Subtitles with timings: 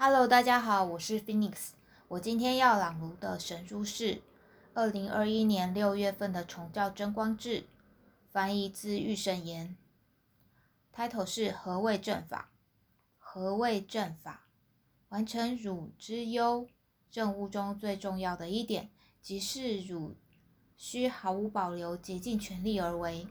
[0.00, 1.70] Hello，大家好，我是 Phoenix。
[2.06, 4.22] 我今天要朗读的神书是
[4.72, 7.62] 二零二一年六月份的《崇教真光志》，
[8.30, 9.76] 翻译自御圣言。
[10.94, 12.52] Title 是何谓正法？
[13.18, 14.46] 何谓正法？
[15.08, 16.68] 完成汝之忧
[17.10, 18.90] 任务中最重要的一点，
[19.20, 20.14] 即是汝
[20.76, 23.26] 需毫无保留、竭尽全力而为。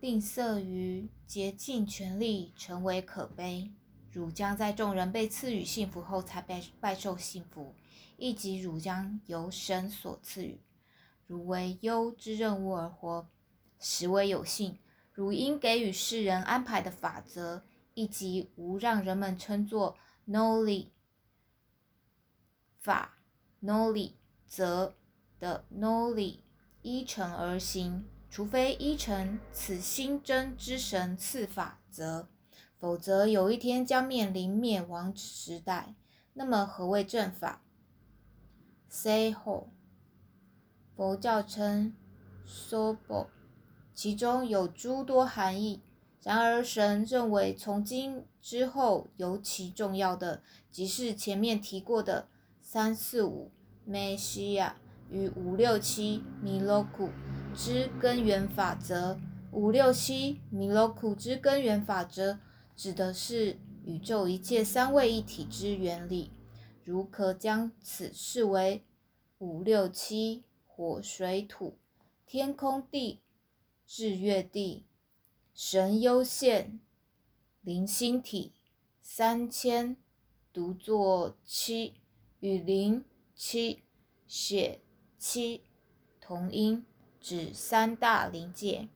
[0.00, 3.70] 吝啬于竭尽全力，成为可悲。
[4.12, 7.74] 汝将在众人被赐予幸福后才拜拜受幸福，
[8.16, 10.60] 亦即汝将由神所赐予。
[11.26, 13.28] 汝为忧之任务而活，
[13.78, 14.78] 实为有幸。
[15.12, 17.62] 汝应给予世人安排的法则，
[17.94, 19.96] 以及无让人们称作
[20.26, 20.88] “noli”
[22.78, 23.18] 法
[23.62, 24.12] “noli”
[24.46, 24.96] 则
[25.38, 26.38] 的 “noli”
[26.82, 28.06] 依成而行。
[28.30, 32.28] 除非依成此新真之神赐法则，
[32.80, 35.94] 否则有一天将面临灭亡时代。
[36.32, 37.62] 那么何谓正法
[38.88, 39.66] ？Say ho，
[40.96, 41.94] 佛教称
[42.48, 43.26] sobo，
[43.94, 45.82] 其中有诸多含义。
[46.22, 52.26] 然而神认为，从今之后尤其重要的，即是前面提过的
[52.60, 53.52] 三四五
[53.88, 54.72] Messiah
[55.10, 57.10] 与五六七 Miloku。
[57.52, 59.18] 之根源法则
[59.50, 62.38] 五六七米罗库之根源法则
[62.80, 66.30] 指的是宇宙一切三位一体之原理。
[66.82, 68.82] 如可将此视为
[69.36, 71.76] 五六七火水土
[72.24, 73.20] 天空地
[73.86, 74.86] 日月地
[75.52, 76.80] 神幽现
[77.60, 78.54] 灵星体
[79.02, 79.94] 三千
[80.50, 82.00] 独作七
[82.38, 83.04] 与灵
[83.36, 83.82] 七
[84.26, 84.80] 血
[85.18, 85.64] 七
[86.18, 86.86] 同音。
[87.20, 88.88] 指三大灵界，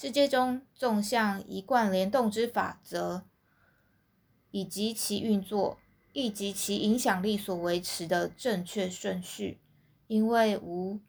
[0.00, 3.24] 世界中纵向一贯联动之法则，
[4.52, 5.76] 以及其运作，
[6.12, 9.58] 以及其影响力所维持的正确顺序。
[10.06, 11.00] 因为无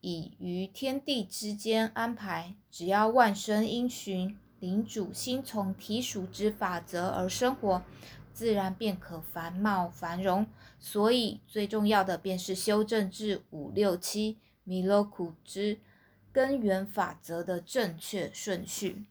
[0.00, 7.82] 以于天地之间安排，只要万生因循领主心从体属之法则而生活，
[8.32, 10.46] 自然便可繁茂繁荣。
[10.78, 14.38] 所以最重要的便是修正至五六七。
[14.62, 15.80] 米洛库之
[16.36, 19.06] 根源法则的正确顺序。